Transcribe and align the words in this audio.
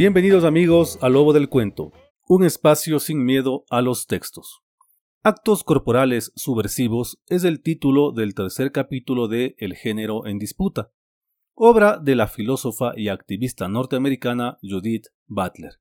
Bienvenidos 0.00 0.44
amigos 0.44 0.98
a 1.02 1.10
Lobo 1.10 1.34
del 1.34 1.50
Cuento, 1.50 1.92
un 2.26 2.42
espacio 2.42 3.00
sin 3.00 3.22
miedo 3.22 3.66
a 3.68 3.82
los 3.82 4.06
textos. 4.06 4.62
Actos 5.22 5.62
corporales 5.62 6.32
subversivos 6.36 7.20
es 7.26 7.44
el 7.44 7.60
título 7.60 8.10
del 8.10 8.34
tercer 8.34 8.72
capítulo 8.72 9.28
de 9.28 9.56
El 9.58 9.74
género 9.74 10.26
en 10.26 10.38
disputa, 10.38 10.90
obra 11.52 11.98
de 11.98 12.14
la 12.14 12.28
filósofa 12.28 12.92
y 12.96 13.08
activista 13.08 13.68
norteamericana 13.68 14.56
Judith 14.62 15.08
Butler. 15.26 15.72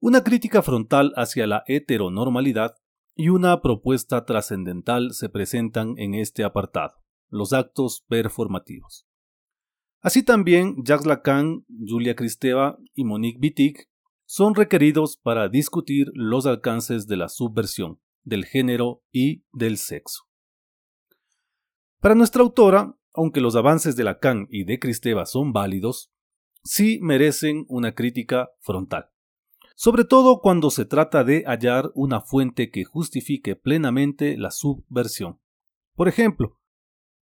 Una 0.00 0.24
crítica 0.24 0.60
frontal 0.60 1.12
hacia 1.14 1.46
la 1.46 1.62
heteronormalidad 1.68 2.74
y 3.14 3.28
una 3.28 3.62
propuesta 3.62 4.24
trascendental 4.24 5.12
se 5.12 5.28
presentan 5.28 5.94
en 5.98 6.14
este 6.14 6.42
apartado, 6.42 7.04
los 7.28 7.52
actos 7.52 8.04
performativos. 8.08 9.07
Así 10.00 10.22
también 10.22 10.76
Jacques 10.84 11.06
Lacan, 11.06 11.64
Julia 11.86 12.14
Kristeva 12.14 12.78
y 12.94 13.04
Monique 13.04 13.38
Wittig 13.40 13.88
son 14.24 14.54
requeridos 14.54 15.16
para 15.16 15.48
discutir 15.48 16.10
los 16.14 16.46
alcances 16.46 17.06
de 17.06 17.16
la 17.16 17.28
subversión, 17.28 18.00
del 18.22 18.44
género 18.44 19.02
y 19.10 19.44
del 19.52 19.78
sexo. 19.78 20.24
Para 22.00 22.14
nuestra 22.14 22.42
autora, 22.42 22.96
aunque 23.12 23.40
los 23.40 23.56
avances 23.56 23.96
de 23.96 24.04
Lacan 24.04 24.46
y 24.50 24.64
de 24.64 24.78
Kristeva 24.78 25.26
son 25.26 25.52
válidos, 25.52 26.12
sí 26.62 27.00
merecen 27.02 27.64
una 27.68 27.94
crítica 27.94 28.50
frontal. 28.60 29.10
Sobre 29.74 30.04
todo 30.04 30.40
cuando 30.40 30.70
se 30.70 30.84
trata 30.84 31.24
de 31.24 31.42
hallar 31.46 31.90
una 31.94 32.20
fuente 32.20 32.70
que 32.70 32.84
justifique 32.84 33.56
plenamente 33.56 34.36
la 34.36 34.50
subversión. 34.50 35.40
Por 35.94 36.06
ejemplo, 36.06 36.58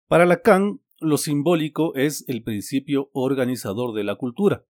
para 0.08 0.26
Lacan, 0.26 0.82
lo 1.00 1.18
simbólico 1.18 1.96
es 1.96 2.26
el 2.28 2.44
principio 2.44 3.10
organizador 3.14 3.94
de 3.94 4.04
la 4.04 4.16
cultura, 4.16 4.66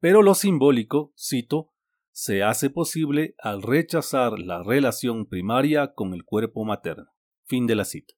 pero 0.00 0.22
lo 0.22 0.34
simbólico, 0.34 1.12
cito, 1.16 1.72
se 2.12 2.42
hace 2.42 2.70
posible 2.70 3.34
al 3.38 3.62
rechazar 3.62 4.38
la 4.38 4.62
relación 4.62 5.26
primaria 5.26 5.92
con 5.92 6.14
el 6.14 6.24
cuerpo 6.24 6.64
materno. 6.64 7.10
Fin 7.44 7.66
de 7.66 7.74
la 7.74 7.84
cita. 7.84 8.14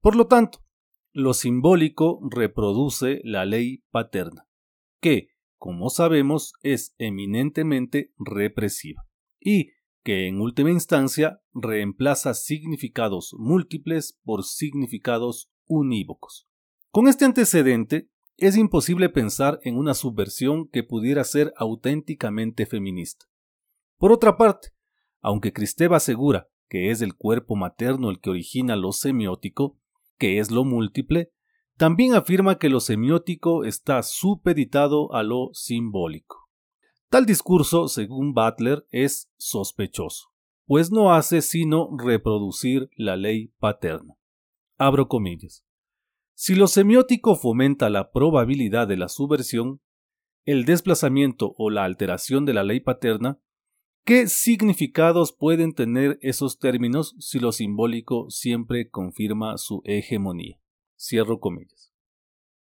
Por 0.00 0.16
lo 0.16 0.26
tanto, 0.26 0.64
lo 1.12 1.34
simbólico 1.34 2.20
reproduce 2.30 3.20
la 3.24 3.44
ley 3.44 3.84
paterna, 3.90 4.48
que, 5.00 5.28
como 5.56 5.90
sabemos, 5.90 6.52
es 6.62 6.94
eminentemente 6.98 8.12
represiva, 8.18 9.06
y 9.40 9.70
que 10.02 10.26
en 10.26 10.40
última 10.40 10.70
instancia 10.70 11.40
reemplaza 11.52 12.34
significados 12.34 13.34
múltiples 13.38 14.18
por 14.24 14.44
significados 14.44 15.50
unívocos. 15.66 16.47
Con 16.90 17.06
este 17.06 17.24
antecedente, 17.24 18.08
es 18.38 18.56
imposible 18.56 19.08
pensar 19.08 19.60
en 19.62 19.76
una 19.76 19.94
subversión 19.94 20.68
que 20.68 20.82
pudiera 20.82 21.24
ser 21.24 21.52
auténticamente 21.56 22.66
feminista. 22.66 23.26
Por 23.98 24.12
otra 24.12 24.36
parte, 24.36 24.68
aunque 25.20 25.52
Cristeva 25.52 25.96
asegura 25.96 26.48
que 26.68 26.90
es 26.90 27.00
el 27.00 27.14
cuerpo 27.14 27.56
materno 27.56 28.10
el 28.10 28.20
que 28.20 28.30
origina 28.30 28.76
lo 28.76 28.92
semiótico, 28.92 29.78
que 30.18 30.38
es 30.38 30.50
lo 30.50 30.64
múltiple, 30.64 31.32
también 31.76 32.14
afirma 32.14 32.58
que 32.58 32.68
lo 32.68 32.80
semiótico 32.80 33.64
está 33.64 34.02
supeditado 34.02 35.12
a 35.12 35.22
lo 35.22 35.50
simbólico. 35.52 36.48
Tal 37.08 37.24
discurso, 37.24 37.88
según 37.88 38.34
Butler, 38.34 38.86
es 38.90 39.30
sospechoso, 39.38 40.28
pues 40.66 40.90
no 40.90 41.12
hace 41.12 41.40
sino 41.40 41.88
reproducir 41.96 42.90
la 42.96 43.16
ley 43.16 43.52
paterna. 43.58 44.14
Abro 44.76 45.08
comillas. 45.08 45.64
Si 46.40 46.54
lo 46.54 46.68
semiótico 46.68 47.34
fomenta 47.34 47.90
la 47.90 48.12
probabilidad 48.12 48.86
de 48.86 48.96
la 48.96 49.08
subversión, 49.08 49.80
el 50.44 50.66
desplazamiento 50.66 51.52
o 51.58 51.68
la 51.68 51.82
alteración 51.82 52.44
de 52.44 52.54
la 52.54 52.62
ley 52.62 52.78
paterna, 52.78 53.40
¿qué 54.04 54.28
significados 54.28 55.32
pueden 55.32 55.74
tener 55.74 56.16
esos 56.22 56.60
términos 56.60 57.16
si 57.18 57.40
lo 57.40 57.50
simbólico 57.50 58.30
siempre 58.30 58.88
confirma 58.88 59.58
su 59.58 59.82
hegemonía? 59.84 60.60
Cierro 60.96 61.40
comillas. 61.40 61.92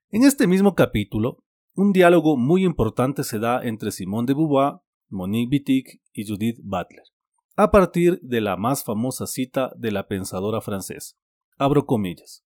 En 0.08 0.24
este 0.24 0.46
mismo 0.46 0.74
capítulo, 0.74 1.44
un 1.74 1.92
diálogo 1.92 2.38
muy 2.38 2.64
importante 2.64 3.22
se 3.22 3.38
da 3.38 3.62
entre 3.62 3.90
Simone 3.90 4.28
de 4.28 4.32
Beauvoir, 4.32 4.76
Monique 5.10 5.56
Wittig 5.56 6.00
y 6.14 6.26
Judith 6.26 6.58
Butler, 6.62 7.04
a 7.54 7.70
partir 7.70 8.18
de 8.22 8.40
la 8.40 8.56
más 8.56 8.82
famosa 8.82 9.26
cita 9.26 9.70
de 9.76 9.92
la 9.92 10.08
pensadora 10.08 10.62
francesa. 10.62 11.16
Abro 11.58 11.84
comillas. 11.84 12.47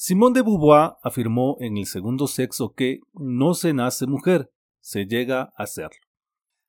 Simone 0.00 0.32
de 0.32 0.42
Beauvoir 0.42 0.92
afirmó 1.02 1.56
en 1.58 1.76
el 1.76 1.84
segundo 1.84 2.28
sexo 2.28 2.72
que 2.72 3.00
no 3.14 3.54
se 3.54 3.74
nace 3.74 4.06
mujer, 4.06 4.48
se 4.78 5.06
llega 5.06 5.52
a 5.56 5.66
serlo. 5.66 5.98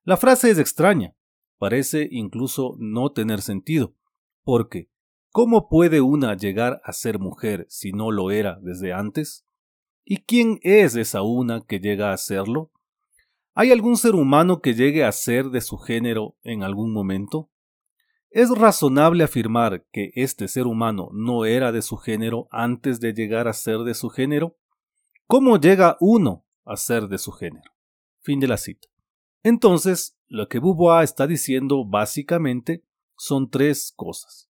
La 0.04 0.18
frase 0.18 0.50
es 0.50 0.58
extraña, 0.58 1.14
parece 1.60 2.08
incluso 2.10 2.74
no 2.80 3.12
tener 3.12 3.44
sentido, 3.44 3.94
porque 4.44 4.90
¿cómo 5.30 5.70
puede 5.70 6.02
una 6.02 6.36
llegar 6.36 6.82
a 6.84 6.92
ser 6.92 7.20
mujer 7.20 7.68
si 7.70 7.92
no 7.92 8.10
lo 8.10 8.32
era 8.32 8.58
desde 8.64 8.94
antes? 8.94 9.46
¿Y 10.04 10.24
quién 10.24 10.58
es 10.64 10.96
esa 10.96 11.22
una 11.22 11.62
que 11.62 11.78
llega 11.78 12.12
a 12.12 12.18
serlo? 12.18 12.72
¿Hay 13.54 13.72
algún 13.72 13.98
ser 13.98 14.16
humano 14.16 14.60
que 14.60 14.74
llegue 14.74 15.04
a 15.04 15.12
ser 15.12 15.52
de 15.52 15.62
su 15.62 15.78
género 15.78 16.36
en 16.42 16.64
algún 16.64 16.92
momento? 16.92 17.49
¿Es 18.32 18.52
razonable 18.52 19.24
afirmar 19.24 19.88
que 19.92 20.12
este 20.14 20.48
ser 20.48 20.68
humano 20.68 21.10
no 21.14 21.46
era 21.46 21.72
de 21.72 21.82
su 21.82 21.98
género 21.98 22.48
antes 22.52 23.00
de 23.00 23.14
llegar 23.14 23.48
a 23.48 23.54
ser 23.54 23.80
de 23.80 23.96
su 23.96 24.10
género? 24.10 24.56
¿Cómo 25.26 25.60
llega 25.60 25.98
uno 26.00 26.46
a 26.64 26.76
ser 26.78 27.08
de 27.08 27.18
su 27.18 27.32
género? 27.32 27.72
Fin 28.22 28.40
de 28.40 28.48
la 28.48 28.58
cita. 28.58 28.88
Entonces, 29.42 30.16
lo 30.28 30.48
que 30.48 30.60
Beauvoir 30.60 31.04
está 31.04 31.26
diciendo 31.26 31.86
básicamente 31.86 32.86
son 33.18 33.50
tres 33.50 33.94
cosas. 33.96 34.48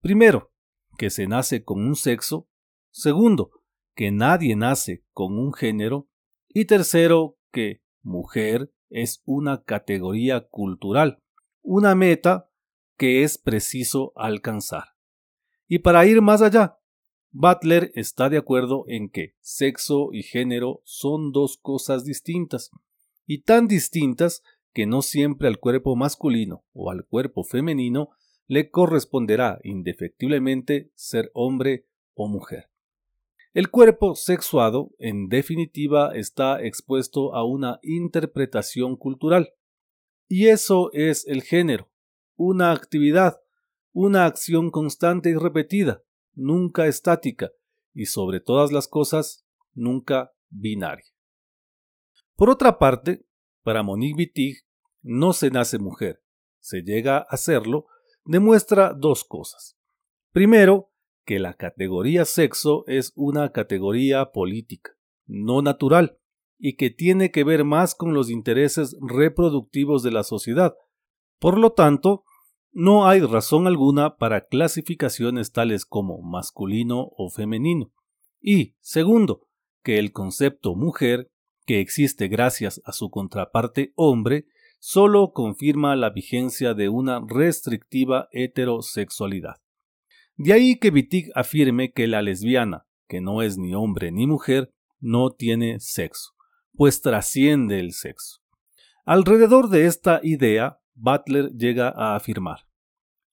Primero, 0.00 0.52
que 0.96 1.10
se 1.10 1.26
nace 1.26 1.64
con 1.64 1.84
un 1.84 1.96
sexo. 1.96 2.48
Segundo, 2.92 3.50
que 3.96 4.12
nadie 4.12 4.54
nace 4.54 5.04
con 5.12 5.36
un 5.36 5.52
género. 5.52 6.08
Y 6.48 6.66
tercero, 6.66 7.38
que 7.50 7.82
mujer 8.02 8.72
es 8.88 9.20
una 9.24 9.64
categoría 9.64 10.46
cultural, 10.46 11.22
una 11.62 11.96
meta 11.96 12.50
que 12.96 13.22
es 13.22 13.38
preciso 13.38 14.12
alcanzar. 14.16 14.94
Y 15.68 15.80
para 15.80 16.06
ir 16.06 16.22
más 16.22 16.42
allá, 16.42 16.78
Butler 17.30 17.92
está 17.94 18.30
de 18.30 18.38
acuerdo 18.38 18.84
en 18.88 19.10
que 19.10 19.34
sexo 19.40 20.10
y 20.12 20.22
género 20.22 20.80
son 20.84 21.32
dos 21.32 21.58
cosas 21.58 22.04
distintas, 22.04 22.70
y 23.26 23.42
tan 23.42 23.68
distintas 23.68 24.42
que 24.72 24.86
no 24.86 25.02
siempre 25.02 25.48
al 25.48 25.58
cuerpo 25.58 25.96
masculino 25.96 26.64
o 26.72 26.90
al 26.90 27.04
cuerpo 27.04 27.44
femenino 27.44 28.10
le 28.46 28.70
corresponderá 28.70 29.58
indefectiblemente 29.64 30.92
ser 30.94 31.30
hombre 31.34 31.86
o 32.14 32.28
mujer. 32.28 32.70
El 33.52 33.70
cuerpo 33.70 34.14
sexuado, 34.14 34.92
en 34.98 35.28
definitiva, 35.28 36.14
está 36.14 36.62
expuesto 36.62 37.34
a 37.34 37.44
una 37.44 37.80
interpretación 37.82 38.96
cultural, 38.96 39.54
y 40.28 40.48
eso 40.48 40.90
es 40.92 41.26
el 41.26 41.42
género, 41.42 41.90
una 42.36 42.72
actividad, 42.72 43.40
una 43.92 44.26
acción 44.26 44.70
constante 44.70 45.30
y 45.30 45.34
repetida, 45.34 46.02
nunca 46.34 46.86
estática 46.86 47.50
y 47.92 48.06
sobre 48.06 48.40
todas 48.40 48.72
las 48.72 48.88
cosas, 48.88 49.46
nunca 49.74 50.32
binaria. 50.48 51.12
Por 52.36 52.50
otra 52.50 52.78
parte, 52.78 53.26
para 53.62 53.82
Monique 53.82 54.18
Wittig, 54.18 54.58
no 55.02 55.32
se 55.32 55.50
nace 55.50 55.78
mujer, 55.78 56.22
se 56.60 56.82
llega 56.82 57.18
a 57.18 57.36
serlo, 57.36 57.86
demuestra 58.24 58.92
dos 58.92 59.24
cosas. 59.24 59.78
Primero, 60.32 60.92
que 61.24 61.38
la 61.38 61.54
categoría 61.54 62.24
sexo 62.24 62.84
es 62.86 63.12
una 63.16 63.50
categoría 63.52 64.32
política, 64.32 64.92
no 65.26 65.62
natural, 65.62 66.18
y 66.58 66.76
que 66.76 66.90
tiene 66.90 67.30
que 67.30 67.44
ver 67.44 67.64
más 67.64 67.94
con 67.94 68.14
los 68.14 68.30
intereses 68.30 68.96
reproductivos 69.00 70.02
de 70.02 70.10
la 70.10 70.22
sociedad. 70.22 70.76
Por 71.38 71.58
lo 71.58 71.72
tanto, 71.72 72.24
no 72.72 73.06
hay 73.08 73.20
razón 73.20 73.66
alguna 73.66 74.16
para 74.16 74.46
clasificaciones 74.46 75.52
tales 75.52 75.84
como 75.84 76.20
masculino 76.20 77.08
o 77.16 77.30
femenino. 77.30 77.92
Y, 78.40 78.74
segundo, 78.80 79.48
que 79.82 79.98
el 79.98 80.12
concepto 80.12 80.74
mujer, 80.74 81.30
que 81.64 81.80
existe 81.80 82.28
gracias 82.28 82.80
a 82.84 82.92
su 82.92 83.10
contraparte 83.10 83.92
hombre, 83.96 84.46
solo 84.78 85.32
confirma 85.32 85.96
la 85.96 86.10
vigencia 86.10 86.74
de 86.74 86.88
una 86.88 87.20
restrictiva 87.26 88.28
heterosexualidad. 88.30 89.56
De 90.36 90.52
ahí 90.52 90.78
que 90.78 90.90
Wittig 90.90 91.30
afirme 91.34 91.92
que 91.92 92.06
la 92.06 92.20
lesbiana, 92.20 92.86
que 93.08 93.20
no 93.20 93.42
es 93.42 93.56
ni 93.56 93.74
hombre 93.74 94.12
ni 94.12 94.26
mujer, 94.26 94.72
no 95.00 95.30
tiene 95.30 95.80
sexo, 95.80 96.32
pues 96.74 97.00
trasciende 97.00 97.80
el 97.80 97.92
sexo. 97.92 98.42
Alrededor 99.04 99.70
de 99.70 99.86
esta 99.86 100.20
idea, 100.22 100.78
Butler 100.96 101.52
llega 101.52 101.88
a 101.88 102.16
afirmar 102.16 102.66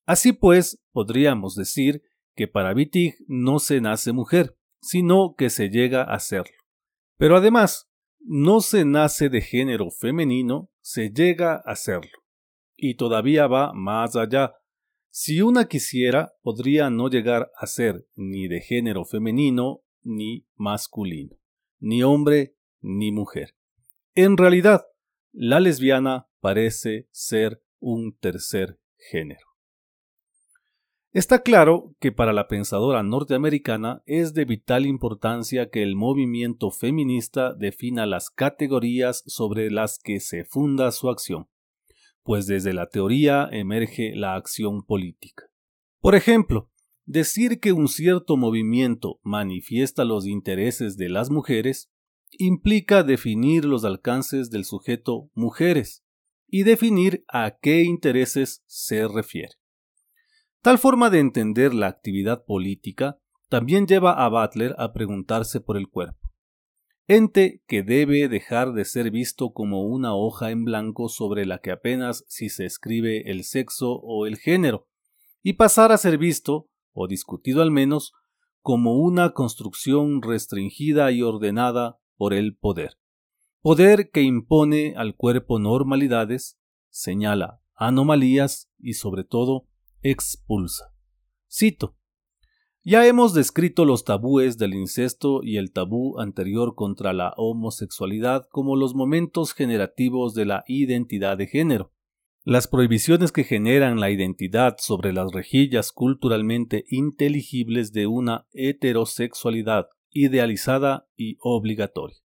Así 0.05 0.33
pues, 0.33 0.83
podríamos 0.91 1.55
decir 1.55 2.01
que 2.35 2.47
para 2.47 2.73
Wittig 2.73 3.15
no 3.27 3.59
se 3.59 3.79
nace 3.79 4.11
mujer, 4.11 4.57
sino 4.81 5.35
que 5.37 5.49
se 5.49 5.69
llega 5.69 6.03
a 6.03 6.19
serlo. 6.19 6.57
Pero 7.17 7.37
además, 7.37 7.89
no 8.19 8.59
se 8.59 8.85
nace 8.85 9.29
de 9.29 9.41
género 9.41 9.89
femenino, 9.91 10.69
se 10.81 11.09
llega 11.09 11.61
a 11.65 11.75
serlo. 11.75 12.11
Y 12.75 12.95
todavía 12.95 13.47
va 13.47 13.71
más 13.73 14.15
allá. 14.15 14.53
Si 15.09 15.41
una 15.41 15.65
quisiera, 15.65 16.33
podría 16.41 16.89
no 16.89 17.09
llegar 17.09 17.51
a 17.55 17.67
ser 17.67 18.05
ni 18.15 18.47
de 18.47 18.59
género 18.59 19.05
femenino 19.05 19.83
ni 20.01 20.45
masculino, 20.55 21.37
ni 21.79 22.03
hombre 22.03 22.55
ni 22.81 23.11
mujer. 23.11 23.55
En 24.15 24.35
realidad, 24.35 24.85
la 25.31 25.59
lesbiana 25.59 26.27
parece 26.43 27.07
ser 27.13 27.63
un 27.79 28.17
tercer 28.17 28.77
género. 28.97 29.47
Está 31.13 31.41
claro 31.41 31.95
que 32.01 32.11
para 32.11 32.33
la 32.33 32.49
pensadora 32.49 33.01
norteamericana 33.01 34.03
es 34.05 34.33
de 34.33 34.43
vital 34.43 34.85
importancia 34.85 35.69
que 35.69 35.83
el 35.83 35.95
movimiento 35.95 36.69
feminista 36.69 37.53
defina 37.53 38.05
las 38.05 38.29
categorías 38.29 39.23
sobre 39.25 39.71
las 39.71 39.99
que 39.99 40.19
se 40.19 40.43
funda 40.43 40.91
su 40.91 41.09
acción, 41.09 41.47
pues 42.23 42.45
desde 42.45 42.73
la 42.73 42.89
teoría 42.89 43.47
emerge 43.49 44.13
la 44.13 44.35
acción 44.35 44.83
política. 44.83 45.45
Por 46.01 46.13
ejemplo, 46.13 46.69
decir 47.05 47.61
que 47.61 47.71
un 47.71 47.87
cierto 47.87 48.35
movimiento 48.35 49.21
manifiesta 49.23 50.03
los 50.03 50.27
intereses 50.27 50.97
de 50.97 51.07
las 51.07 51.29
mujeres 51.29 51.89
implica 52.37 53.03
definir 53.03 53.63
los 53.63 53.85
alcances 53.85 54.49
del 54.49 54.65
sujeto 54.65 55.29
mujeres 55.35 56.02
y 56.55 56.61
definir 56.61 57.25
a 57.27 57.57
qué 57.59 57.81
intereses 57.81 58.63
se 58.67 59.07
refiere. 59.07 59.55
Tal 60.61 60.77
forma 60.77 61.09
de 61.09 61.17
entender 61.17 61.73
la 61.73 61.87
actividad 61.87 62.45
política 62.45 63.17
también 63.49 63.87
lleva 63.87 64.23
a 64.23 64.29
Butler 64.29 64.75
a 64.77 64.93
preguntarse 64.93 65.61
por 65.61 65.77
el 65.77 65.89
cuerpo, 65.89 66.29
ente 67.07 67.63
que 67.65 67.81
debe 67.81 68.27
dejar 68.27 68.73
de 68.73 68.85
ser 68.85 69.09
visto 69.09 69.51
como 69.51 69.81
una 69.81 70.13
hoja 70.13 70.51
en 70.51 70.63
blanco 70.63 71.09
sobre 71.09 71.47
la 71.47 71.57
que 71.57 71.71
apenas 71.71 72.23
si 72.27 72.49
se 72.49 72.65
escribe 72.65 73.31
el 73.31 73.45
sexo 73.45 73.93
o 73.95 74.27
el 74.27 74.37
género, 74.37 74.87
y 75.41 75.53
pasar 75.53 75.91
a 75.91 75.97
ser 75.97 76.19
visto, 76.19 76.69
o 76.91 77.07
discutido 77.07 77.63
al 77.63 77.71
menos, 77.71 78.13
como 78.61 78.97
una 78.97 79.31
construcción 79.31 80.21
restringida 80.21 81.11
y 81.11 81.23
ordenada 81.23 81.97
por 82.15 82.31
el 82.31 82.55
poder. 82.55 82.99
Poder 83.63 84.11
que 84.11 84.21
impone 84.23 84.93
al 84.97 85.15
cuerpo 85.15 85.57
normalidades, 85.57 86.59
señala 86.89 87.61
anomalías 87.75 88.69
y 88.77 88.95
sobre 88.95 89.23
todo 89.23 89.69
expulsa. 90.01 90.93
Cito. 91.49 91.95
Ya 92.83 93.07
hemos 93.07 93.33
descrito 93.33 93.85
los 93.85 94.03
tabúes 94.03 94.57
del 94.57 94.73
incesto 94.73 95.39
y 95.43 95.55
el 95.55 95.71
tabú 95.71 96.19
anterior 96.19 96.75
contra 96.75 97.13
la 97.13 97.33
homosexualidad 97.37 98.49
como 98.51 98.75
los 98.75 98.95
momentos 98.95 99.53
generativos 99.53 100.33
de 100.33 100.43
la 100.43 100.65
identidad 100.67 101.37
de 101.37 101.47
género. 101.47 101.93
Las 102.43 102.67
prohibiciones 102.67 103.31
que 103.31 103.45
generan 103.45 104.01
la 104.01 104.09
identidad 104.09 104.75
sobre 104.77 105.13
las 105.13 105.31
rejillas 105.31 105.93
culturalmente 105.93 106.83
inteligibles 106.89 107.93
de 107.93 108.07
una 108.07 108.45
heterosexualidad 108.51 109.87
idealizada 110.11 111.07
y 111.15 111.37
obligatoria. 111.39 112.22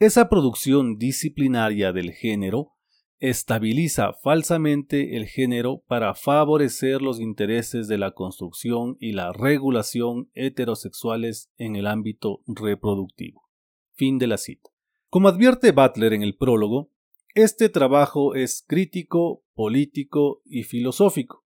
Esa 0.00 0.28
producción 0.28 0.96
disciplinaria 0.96 1.92
del 1.92 2.12
género 2.12 2.76
estabiliza 3.18 4.12
falsamente 4.12 5.16
el 5.16 5.26
género 5.26 5.82
para 5.88 6.14
favorecer 6.14 7.02
los 7.02 7.18
intereses 7.18 7.88
de 7.88 7.98
la 7.98 8.12
construcción 8.12 8.96
y 9.00 9.10
la 9.10 9.32
regulación 9.32 10.30
heterosexuales 10.34 11.50
en 11.56 11.74
el 11.74 11.88
ámbito 11.88 12.42
reproductivo. 12.46 13.48
Fin 13.94 14.18
de 14.18 14.28
la 14.28 14.38
cita. 14.38 14.70
Como 15.10 15.26
advierte 15.26 15.72
Butler 15.72 16.12
en 16.12 16.22
el 16.22 16.36
prólogo, 16.36 16.92
este 17.34 17.68
trabajo 17.68 18.36
es 18.36 18.64
crítico, 18.64 19.42
político 19.54 20.42
y 20.44 20.62
filosófico, 20.62 21.44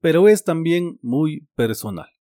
pero 0.00 0.28
es 0.28 0.44
también 0.44 0.98
muy 1.00 1.48
personal. 1.54 2.13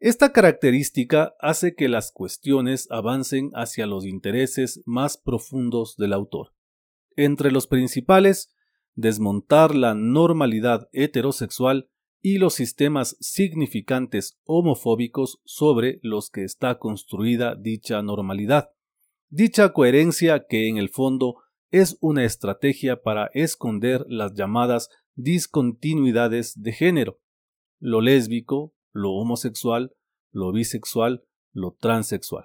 Esta 0.00 0.32
característica 0.32 1.34
hace 1.40 1.74
que 1.74 1.88
las 1.88 2.12
cuestiones 2.12 2.86
avancen 2.90 3.50
hacia 3.54 3.86
los 3.86 4.04
intereses 4.06 4.80
más 4.86 5.16
profundos 5.16 5.96
del 5.96 6.12
autor 6.12 6.52
entre 7.18 7.50
los 7.50 7.66
principales, 7.66 8.54
desmontar 8.94 9.74
la 9.74 9.94
normalidad 9.94 10.88
heterosexual 10.92 11.90
y 12.22 12.38
los 12.38 12.54
sistemas 12.54 13.16
significantes 13.18 14.38
homofóbicos 14.44 15.40
sobre 15.44 15.98
los 16.02 16.30
que 16.30 16.44
está 16.44 16.78
construida 16.78 17.56
dicha 17.56 18.02
normalidad. 18.02 18.70
Dicha 19.30 19.72
coherencia 19.72 20.46
que 20.48 20.68
en 20.68 20.78
el 20.78 20.90
fondo 20.90 21.38
es 21.72 21.98
una 22.00 22.24
estrategia 22.24 23.02
para 23.02 23.30
esconder 23.34 24.06
las 24.08 24.34
llamadas 24.34 24.88
discontinuidades 25.16 26.62
de 26.62 26.72
género, 26.72 27.18
lo 27.80 28.00
lésbico, 28.00 28.74
lo 28.98 29.12
homosexual, 29.12 29.92
lo 30.30 30.52
bisexual, 30.52 31.24
lo 31.52 31.76
transexual. 31.78 32.44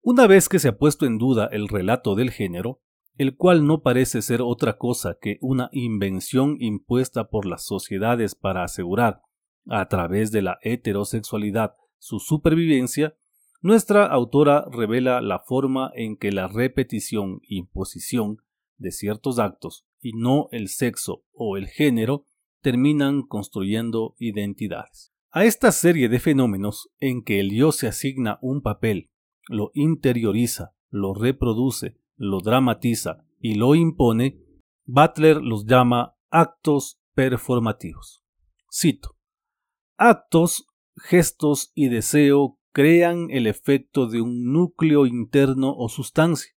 Una 0.00 0.26
vez 0.26 0.48
que 0.48 0.58
se 0.58 0.68
ha 0.68 0.76
puesto 0.76 1.06
en 1.06 1.18
duda 1.18 1.48
el 1.50 1.68
relato 1.68 2.14
del 2.14 2.30
género, 2.30 2.82
el 3.16 3.36
cual 3.36 3.66
no 3.66 3.82
parece 3.82 4.22
ser 4.22 4.42
otra 4.42 4.76
cosa 4.76 5.16
que 5.20 5.38
una 5.40 5.70
invención 5.72 6.56
impuesta 6.60 7.30
por 7.30 7.46
las 7.46 7.64
sociedades 7.64 8.34
para 8.34 8.64
asegurar, 8.64 9.22
a 9.66 9.88
través 9.88 10.30
de 10.30 10.42
la 10.42 10.58
heterosexualidad, 10.60 11.74
su 11.98 12.18
supervivencia, 12.18 13.16
nuestra 13.62 14.04
autora 14.04 14.66
revela 14.70 15.22
la 15.22 15.38
forma 15.38 15.90
en 15.94 16.18
que 16.18 16.32
la 16.32 16.48
repetición 16.48 17.40
imposición 17.48 18.38
de 18.76 18.92
ciertos 18.92 19.38
actos 19.38 19.86
y 20.02 20.12
no 20.12 20.48
el 20.50 20.68
sexo 20.68 21.24
o 21.32 21.56
el 21.56 21.68
género 21.68 22.26
terminan 22.64 23.22
construyendo 23.22 24.16
identidades. 24.18 25.12
A 25.30 25.44
esta 25.44 25.70
serie 25.70 26.08
de 26.08 26.18
fenómenos 26.18 26.88
en 26.98 27.22
que 27.22 27.38
el 27.38 27.54
yo 27.54 27.72
se 27.72 27.86
asigna 27.86 28.38
un 28.40 28.62
papel, 28.62 29.10
lo 29.48 29.70
interioriza, 29.74 30.74
lo 30.88 31.12
reproduce, 31.12 31.98
lo 32.16 32.40
dramatiza 32.40 33.26
y 33.38 33.56
lo 33.56 33.74
impone, 33.74 34.40
Butler 34.86 35.42
los 35.42 35.66
llama 35.66 36.16
actos 36.30 37.00
performativos. 37.14 38.24
Cito. 38.72 39.16
Actos, 39.98 40.66
gestos 40.96 41.70
y 41.74 41.88
deseo 41.88 42.58
crean 42.72 43.28
el 43.30 43.46
efecto 43.46 44.06
de 44.06 44.22
un 44.22 44.52
núcleo 44.52 45.04
interno 45.04 45.74
o 45.76 45.90
sustancia, 45.90 46.54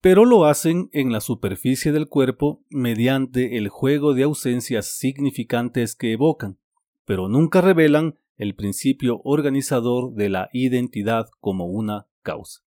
pero 0.00 0.24
lo 0.24 0.44
hacen 0.44 0.88
en 0.92 1.12
la 1.12 1.20
superficie 1.20 1.92
del 1.92 2.08
cuerpo 2.08 2.64
mediante 2.70 3.56
el 3.58 3.68
juego 3.68 4.14
de 4.14 4.24
ausencias 4.24 4.86
significantes 4.86 5.96
que 5.96 6.12
evocan, 6.12 6.58
pero 7.04 7.28
nunca 7.28 7.60
revelan 7.60 8.18
el 8.36 8.54
principio 8.54 9.20
organizador 9.24 10.14
de 10.14 10.28
la 10.28 10.48
identidad 10.52 11.26
como 11.40 11.66
una 11.66 12.06
causa. 12.22 12.60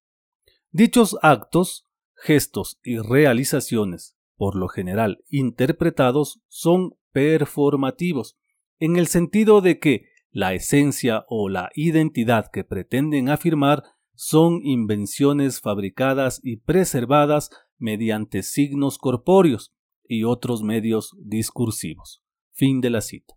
Dichos 0.72 1.18
actos 1.22 1.88
gestos 2.22 2.80
y 2.84 3.00
realizaciones, 3.00 4.16
por 4.38 4.56
lo 4.56 4.68
general 4.68 5.24
interpretados, 5.30 6.42
son 6.48 6.96
performativos, 7.12 8.38
en 8.80 8.96
el 8.96 9.08
sentido 9.08 9.62
de 9.62 9.80
que 9.80 10.06
la 10.32 10.54
esencia 10.54 11.26
o 11.28 11.50
la 11.50 11.70
identidad 11.74 12.50
que 12.52 12.64
pretenden 12.64 13.30
afirmar 13.30 13.84
son 14.24 14.60
invenciones 14.64 15.62
fabricadas 15.62 16.40
y 16.44 16.58
preservadas 16.58 17.50
mediante 17.80 18.44
signos 18.44 19.00
corpóreos 19.00 19.74
y 20.08 20.26
otros 20.26 20.62
medios 20.62 21.18
discursivos. 21.18 22.22
Fin 22.52 22.82
de 22.82 22.92
la 22.92 23.02
cita. 23.02 23.34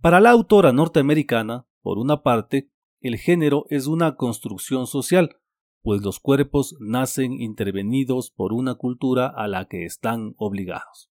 Para 0.00 0.20
la 0.20 0.30
autora 0.30 0.72
norteamericana, 0.72 1.66
por 1.82 1.98
una 1.98 2.22
parte, 2.22 2.70
el 3.00 3.16
género 3.16 3.64
es 3.68 3.88
una 3.88 4.14
construcción 4.14 4.86
social, 4.86 5.40
pues 5.82 6.02
los 6.02 6.20
cuerpos 6.20 6.76
nacen 6.78 7.32
intervenidos 7.32 8.30
por 8.30 8.52
una 8.52 8.76
cultura 8.76 9.26
a 9.26 9.48
la 9.48 9.64
que 9.64 9.84
están 9.84 10.34
obligados. 10.36 11.10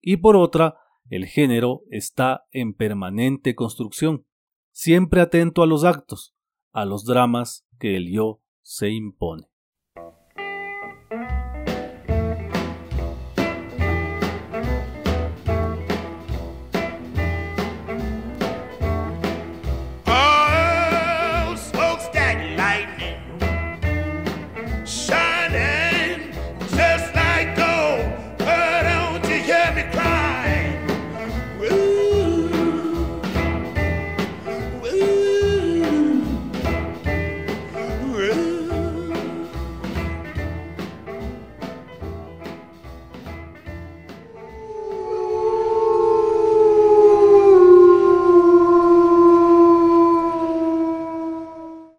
Y 0.00 0.18
por 0.18 0.36
otra, 0.36 0.76
el 1.10 1.26
género 1.26 1.82
está 1.90 2.46
en 2.52 2.74
permanente 2.74 3.56
construcción, 3.56 4.24
siempre 4.70 5.20
atento 5.20 5.64
a 5.64 5.66
los 5.66 5.82
actos, 5.82 6.35
a 6.76 6.84
los 6.84 7.06
dramas 7.06 7.66
que 7.80 7.96
el 7.96 8.12
yo 8.12 8.42
se 8.60 8.90
impone. 8.90 9.48